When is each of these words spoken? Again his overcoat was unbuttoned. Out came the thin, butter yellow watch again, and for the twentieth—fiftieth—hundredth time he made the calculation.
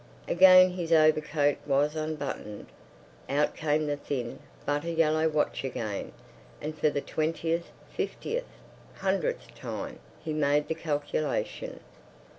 Again 0.27 0.71
his 0.71 0.91
overcoat 0.91 1.57
was 1.67 1.95
unbuttoned. 1.95 2.65
Out 3.29 3.55
came 3.55 3.85
the 3.85 3.97
thin, 3.97 4.39
butter 4.65 4.89
yellow 4.89 5.29
watch 5.29 5.63
again, 5.63 6.11
and 6.59 6.75
for 6.75 6.89
the 6.89 7.01
twentieth—fiftieth—hundredth 7.01 9.53
time 9.53 9.99
he 10.19 10.33
made 10.33 10.67
the 10.69 10.73
calculation. 10.73 11.81